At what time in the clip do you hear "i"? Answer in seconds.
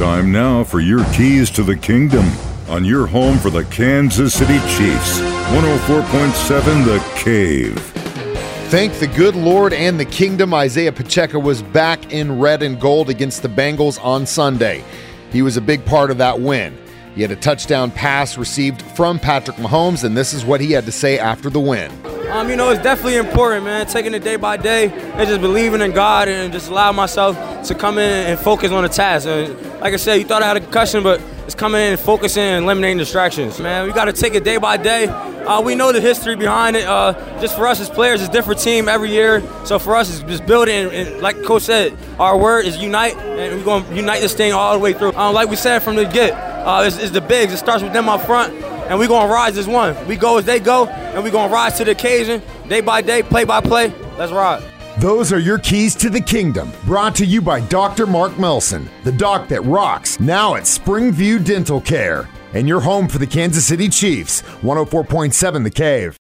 29.94-29.96, 30.40-30.46